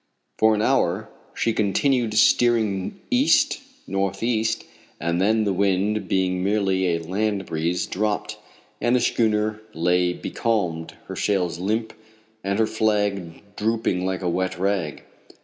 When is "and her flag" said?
12.43-13.43